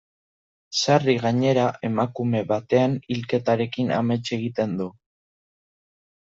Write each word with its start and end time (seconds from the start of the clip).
Sarri, 0.77 1.13
gainera, 1.25 1.65
emakume 1.89 2.41
baten 2.53 2.97
hilketarekin 3.17 3.93
amets 3.99 4.23
egiten 4.39 4.75
du. 4.81 4.89